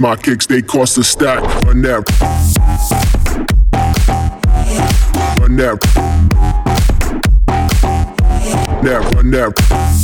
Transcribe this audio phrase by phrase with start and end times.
[0.00, 1.42] my kicks, they cost a stack.
[1.64, 2.08] Run that.
[5.38, 5.80] Run that.
[8.82, 9.99] That, run that.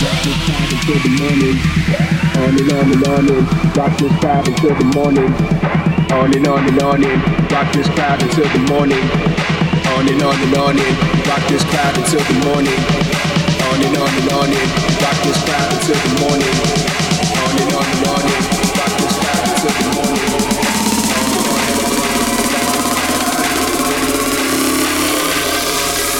[0.00, 1.56] Rock this crowd until the morning.
[2.40, 5.30] On and on and on and rock this crowd until the morning.
[6.12, 9.04] On and on and on and rock this crowd until the morning.
[9.92, 12.78] On and on and on and rock this crowd until the morning.
[13.68, 14.64] On and on and on and
[15.04, 16.50] rock this crowd until the morning.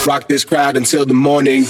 [0.07, 1.65] Rock this crowd until the morning.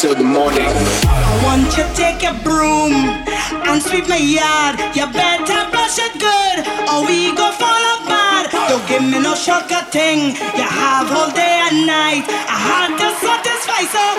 [0.00, 0.64] Until the morning.
[0.64, 2.96] I want you to take a broom
[3.68, 4.80] and sweep my yard.
[4.96, 8.48] You better brush it good, or we go fall apart.
[8.48, 10.32] Don't give me no shortcut thing.
[10.56, 12.24] You have all day and night.
[12.24, 14.09] I had to satisfy, so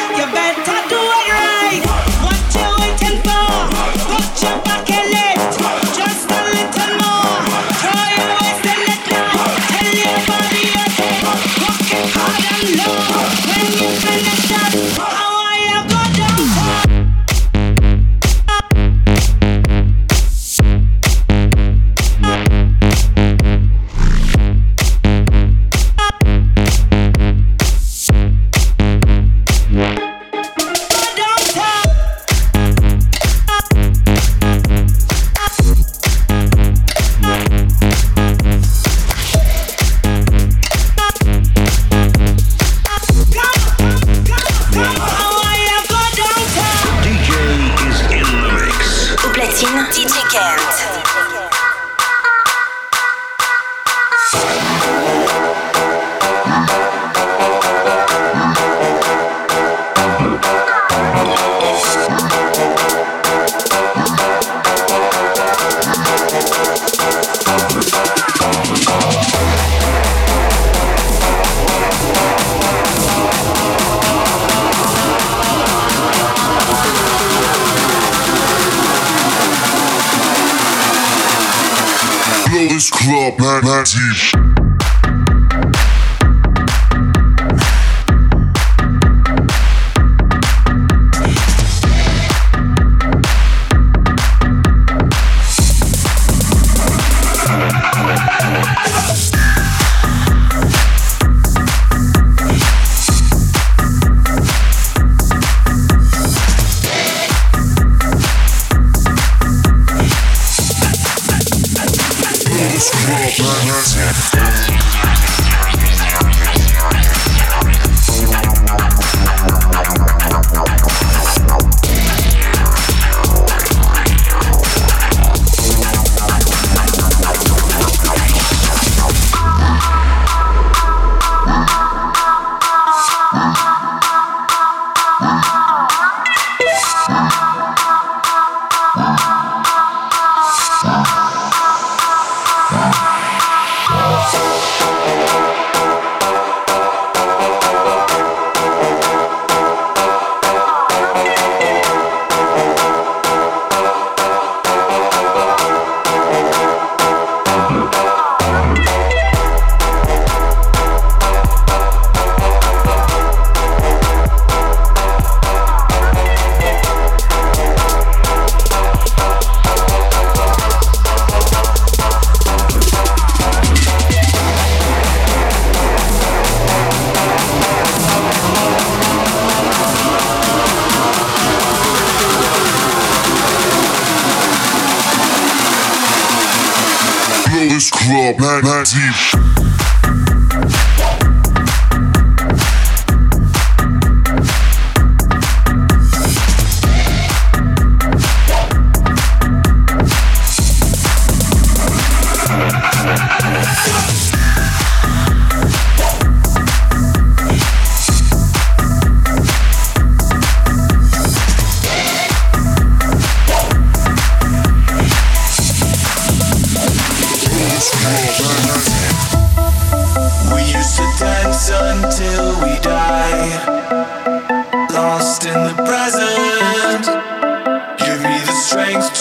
[112.82, 115.31] World Planet.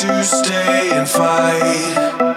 [0.01, 2.30] to stay and fight.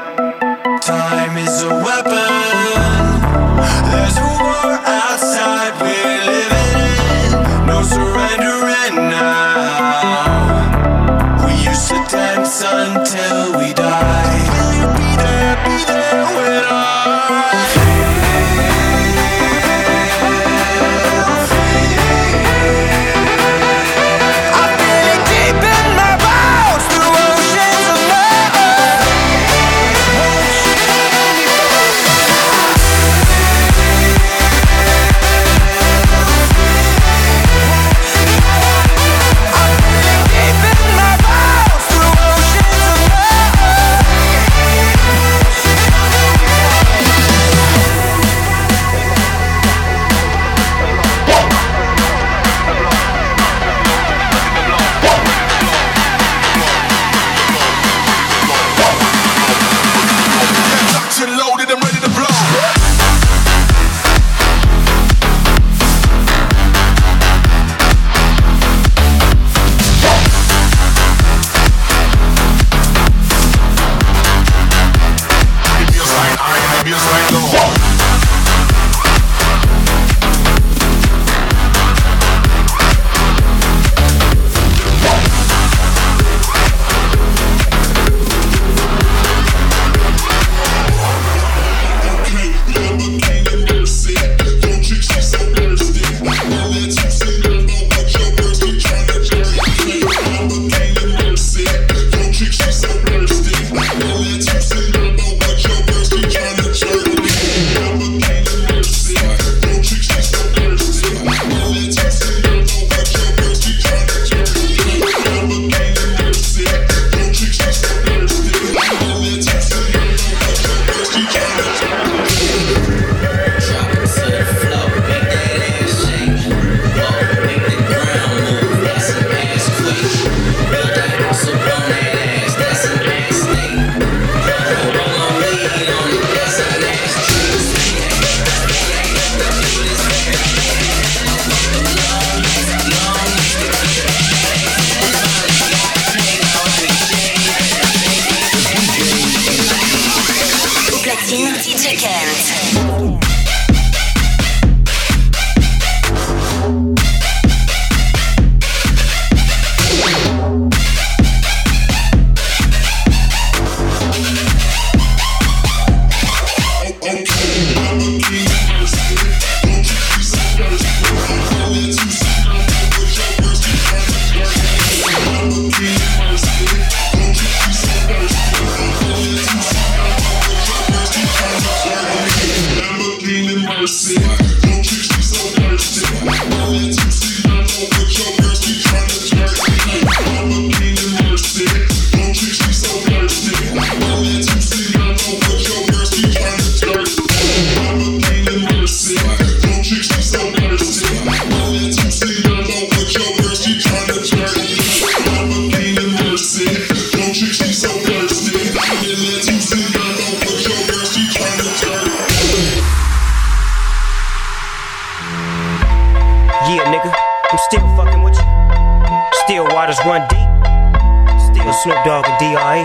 [222.33, 222.83] And D.R.E.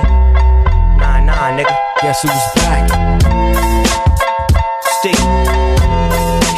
[0.99, 1.73] Nah, nah, nigga.
[2.03, 2.85] Guess who's back?
[5.01, 5.17] Steve.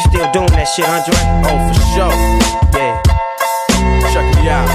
[0.09, 1.15] Still doing that shit, Andre?
[1.47, 2.15] Oh, for sure.
[2.75, 2.99] Yeah.
[4.11, 4.67] Check me out.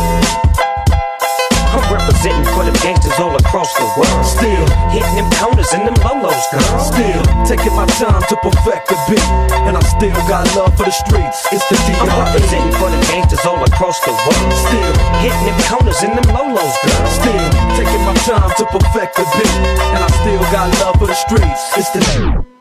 [1.76, 4.24] I'm representing for the gangsters all across the world.
[4.24, 4.64] Still
[4.96, 6.80] hitting them corners and them lolos, girl.
[6.80, 9.28] Still taking my time to perfect the beat,
[9.68, 11.44] and I still got love for the streets.
[11.52, 12.00] It's the D.R.E.
[12.00, 14.52] I'm representing for the gangsters all across the world.
[14.56, 17.08] Still hitting them corners and them lolos, girl.
[17.12, 17.55] Still
[18.26, 19.56] time to perfect the beat,
[19.94, 21.78] and I still got love for the streets.
[21.78, 22.55] It's the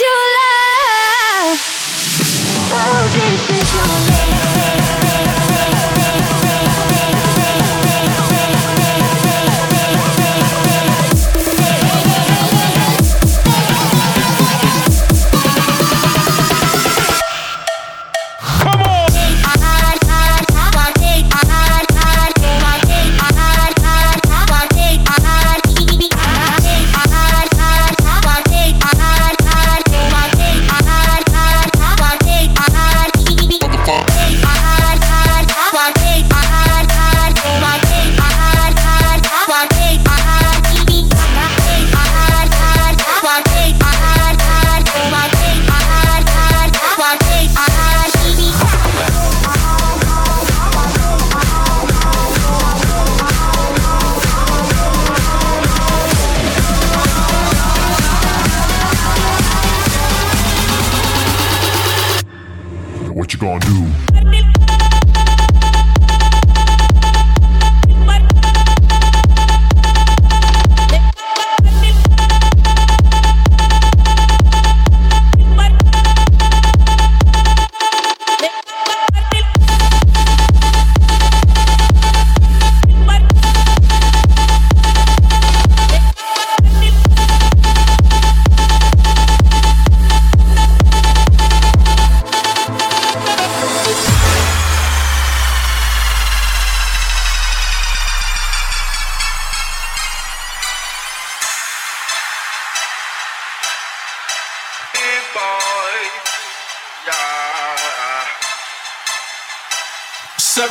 [0.00, 0.53] you love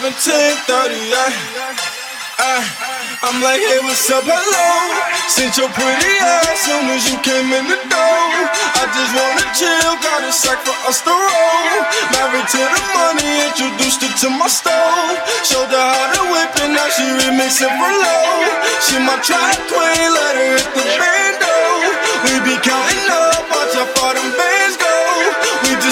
[0.03, 1.15] 1738.
[2.35, 2.59] I,
[3.23, 4.27] I'm like, hey, what's up?
[4.27, 4.67] Hello.
[5.31, 8.27] Since your pretty ass soon as you came in the door.
[8.51, 11.87] I just wanna chill, got a sack for us to roll.
[12.19, 15.23] Married to the money, introduced her to my stove.
[15.47, 18.59] Showed her how to whip and now she remixing for low.
[18.83, 21.55] She my trap queen, let her hit the bando.
[22.27, 24.62] We be counting up, watch out for them bands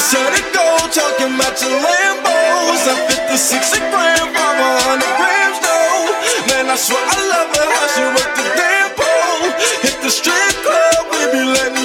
[0.02, 2.84] set it go, talking about your Lambos.
[2.90, 6.10] I'm 56 a gram, 500 grams though.
[6.50, 9.46] Man, I swear I love her, how she work the damn pole.
[9.86, 11.81] Hit the strip club, we be letting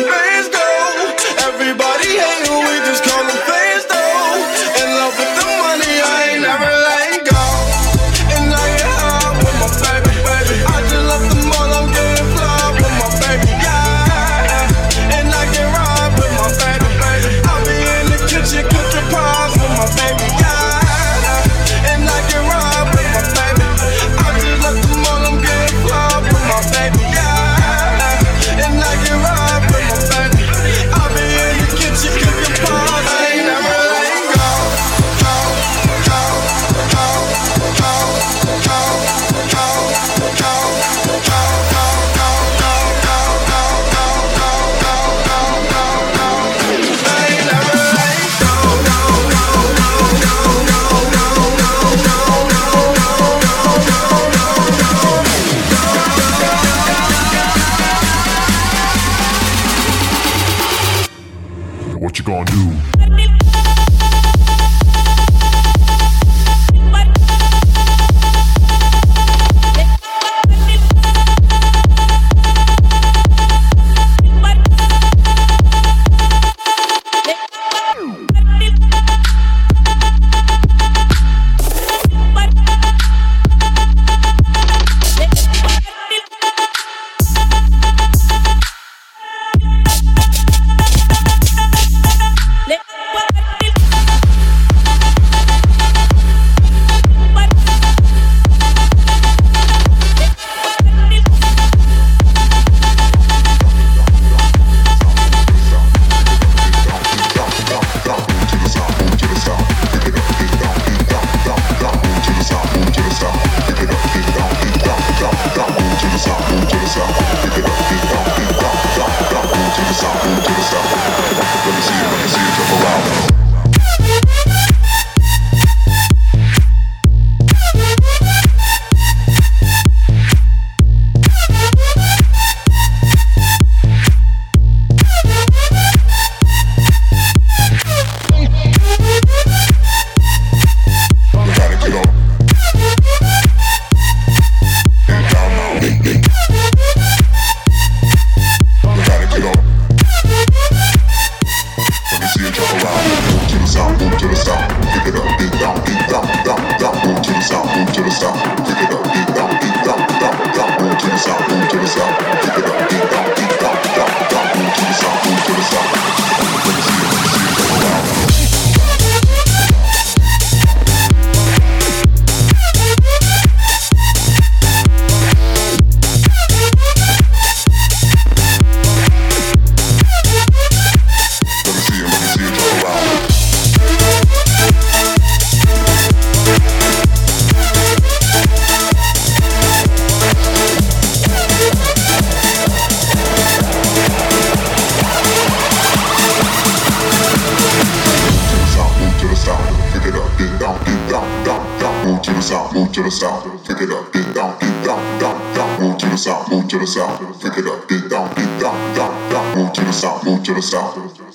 [206.97, 210.43] south, pick it up, dig down, dig down, down, down, move to the south, move
[210.43, 211.26] to the south.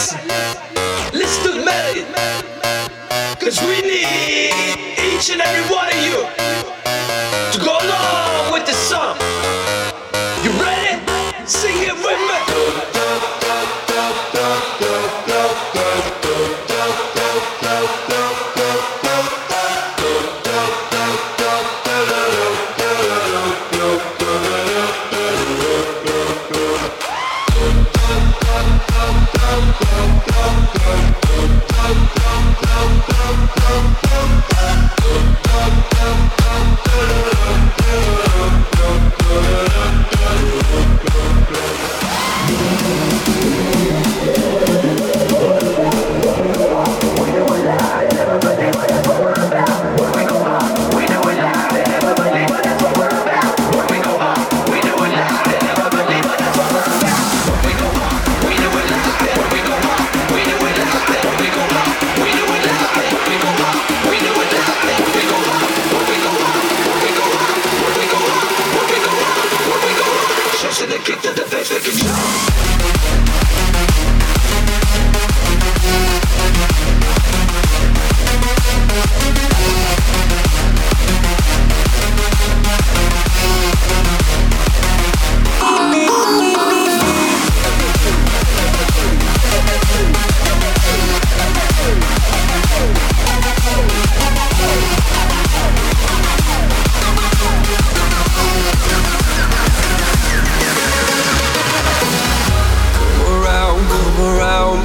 [0.00, 0.18] Listen
[1.12, 2.06] Let's do melody.
[3.38, 4.50] Cause we need
[4.98, 6.59] each and every one of you.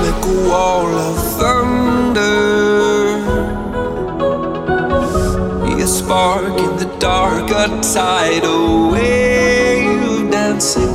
[0.06, 2.26] like a wall of thunder.
[5.66, 10.95] Be a spark in the dark, a tidal wave dancing.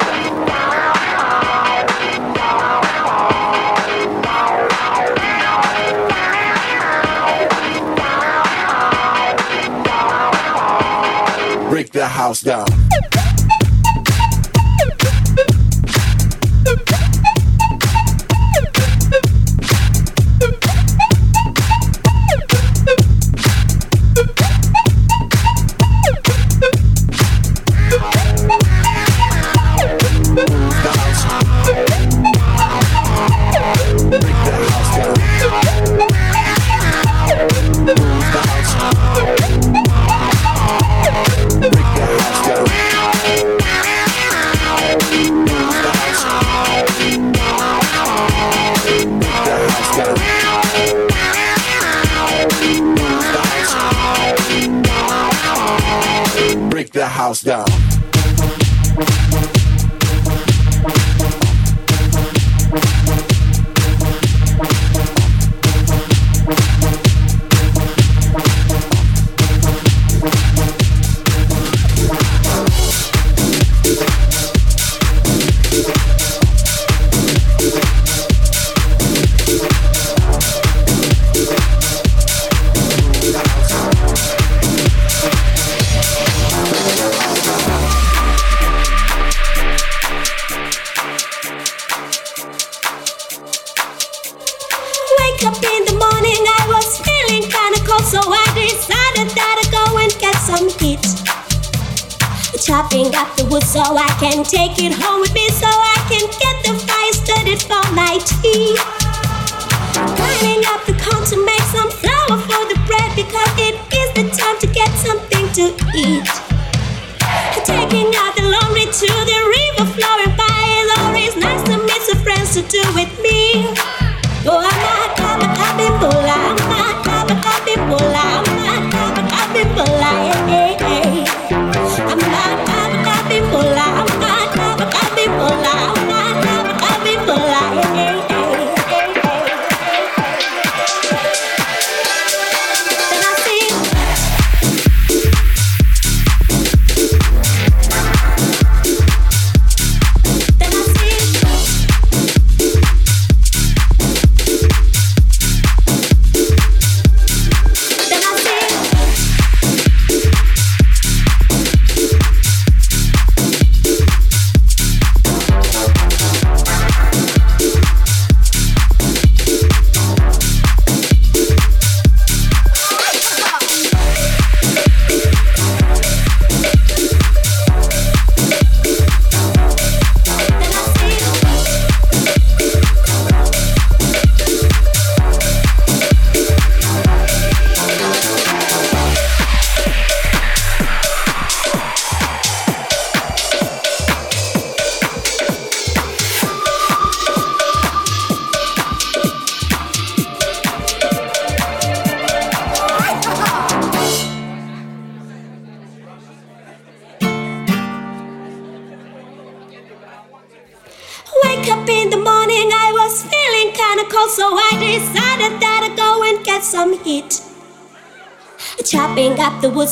[11.91, 12.80] the house down.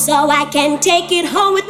[0.10, 1.69] So I can take it home with